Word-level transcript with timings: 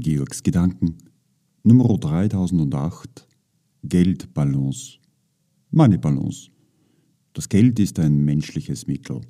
Georgs 0.00 0.44
Gedanken 0.44 0.94
Nummer 1.64 1.98
3008 1.98 3.26
Geldbalance. 3.82 4.98
Meine 5.72 5.98
Balance. 5.98 6.50
Das 7.32 7.48
Geld 7.48 7.80
ist 7.80 7.98
ein 7.98 8.24
menschliches 8.24 8.86
Mittel. 8.86 9.22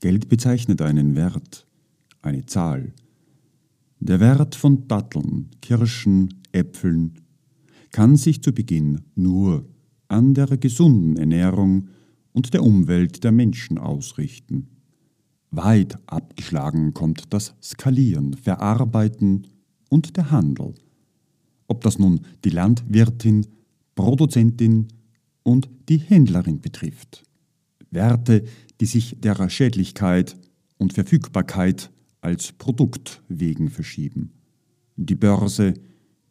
Geld 0.00 0.28
bezeichnet 0.28 0.82
einen 0.82 1.16
Wert, 1.16 1.66
eine 2.20 2.44
Zahl. 2.44 2.92
Der 3.98 4.20
Wert 4.20 4.54
von 4.54 4.86
Datteln, 4.88 5.48
Kirschen, 5.62 6.34
Äpfeln 6.52 7.14
kann 7.90 8.16
sich 8.16 8.42
zu 8.42 8.52
Beginn 8.52 9.00
nur 9.14 9.66
an 10.08 10.34
der 10.34 10.58
gesunden 10.58 11.16
Ernährung 11.16 11.88
und 12.32 12.52
der 12.52 12.62
Umwelt 12.62 13.24
der 13.24 13.32
Menschen 13.32 13.78
ausrichten. 13.78 14.68
Weit 15.50 15.98
abgeschlagen 16.06 16.92
kommt 16.92 17.32
das 17.32 17.54
Skalieren, 17.62 18.34
Verarbeiten 18.34 19.46
und 19.88 20.16
der 20.16 20.30
Handel. 20.30 20.74
Ob 21.66 21.82
das 21.82 21.98
nun 21.98 22.20
die 22.44 22.50
Landwirtin, 22.50 23.46
Produzentin 23.94 24.88
und 25.42 25.68
die 25.88 25.98
Händlerin 25.98 26.60
betrifft. 26.60 27.24
Werte, 27.90 28.44
die 28.80 28.86
sich 28.86 29.16
der 29.18 29.48
Schädlichkeit 29.48 30.36
und 30.78 30.92
Verfügbarkeit 30.92 31.90
als 32.20 32.52
Produkt 32.52 33.22
wegen 33.28 33.70
verschieben. 33.70 34.32
Die 34.96 35.14
Börse, 35.14 35.74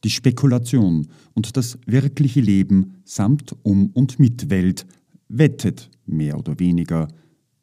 die 0.04 0.10
Spekulation 0.10 1.08
und 1.34 1.58
das 1.58 1.78
wirkliche 1.86 2.42
Leben 2.42 2.96
samt 3.04 3.56
um 3.64 3.88
und 3.88 4.20
mit 4.20 4.50
Welt 4.50 4.86
wettet 5.30 5.90
mehr 6.06 6.38
oder 6.38 6.60
weniger 6.60 7.08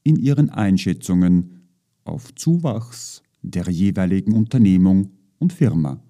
in 0.02 0.16
ihren 0.16 0.50
Einschätzungen 0.50 1.68
auf 2.04 2.34
Zuwachs 2.34 3.22
der 3.42 3.70
jeweiligen 3.70 4.32
Unternehmung 4.32 5.10
und 5.44 5.52
Firma. 5.52 6.02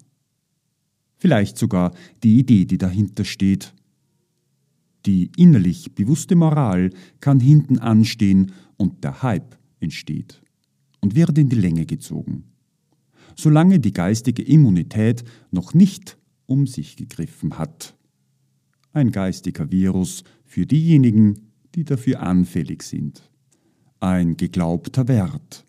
Vielleicht 1.17 1.57
sogar 1.57 1.93
die 2.23 2.39
Idee, 2.39 2.63
die 2.63 2.77
dahinter 2.77 3.25
steht. 3.25 3.73
Die 5.05 5.29
innerlich 5.35 5.93
bewusste 5.93 6.37
Moral 6.37 6.91
kann 7.19 7.41
hinten 7.41 7.77
anstehen 7.79 8.53
und 8.77 9.03
der 9.03 9.23
Hype 9.23 9.57
entsteht 9.81 10.41
und 11.01 11.15
wird 11.15 11.37
in 11.37 11.49
die 11.49 11.57
Länge 11.57 11.85
gezogen. 11.85 12.45
Solange 13.35 13.79
die 13.79 13.91
geistige 13.91 14.41
Immunität 14.41 15.25
noch 15.51 15.73
nicht 15.73 16.17
um 16.45 16.65
sich 16.65 16.95
gegriffen 16.95 17.57
hat. 17.57 17.93
Ein 18.93 19.11
geistiger 19.11 19.69
Virus 19.69 20.23
für 20.45 20.65
diejenigen, 20.65 21.51
die 21.75 21.83
dafür 21.83 22.21
anfällig 22.21 22.83
sind. 22.83 23.29
Ein 23.99 24.37
geglaubter 24.37 25.09
Wert. 25.09 25.65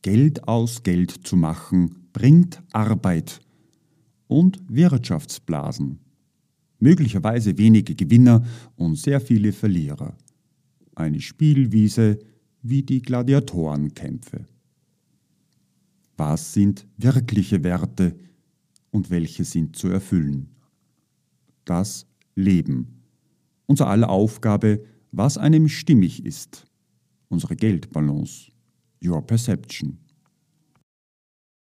Geld 0.00 0.48
aus 0.48 0.82
Geld 0.82 1.10
zu 1.10 1.36
machen 1.36 2.05
bringt 2.16 2.62
Arbeit 2.72 3.42
und 4.26 4.58
Wirtschaftsblasen. 4.70 5.98
Möglicherweise 6.78 7.58
wenige 7.58 7.94
Gewinner 7.94 8.42
und 8.74 8.96
sehr 8.96 9.20
viele 9.20 9.52
Verlierer. 9.52 10.16
Eine 10.94 11.20
Spielwiese 11.20 12.18
wie 12.62 12.82
die 12.82 13.02
Gladiatorenkämpfe. 13.02 14.46
Was 16.16 16.54
sind 16.54 16.86
wirkliche 16.96 17.62
Werte 17.62 18.16
und 18.90 19.10
welche 19.10 19.44
sind 19.44 19.76
zu 19.76 19.88
erfüllen? 19.88 20.48
Das 21.66 22.06
Leben. 22.34 23.02
Unser 23.66 23.88
aller 23.88 24.08
Aufgabe, 24.08 24.82
was 25.12 25.36
einem 25.36 25.68
stimmig 25.68 26.24
ist. 26.24 26.64
Unsere 27.28 27.56
Geldbalance. 27.56 28.52
Your 29.04 29.20
Perception. 29.20 29.98